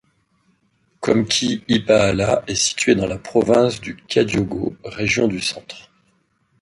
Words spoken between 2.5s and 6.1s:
situé dans la province du Kadiogo, région du Centre.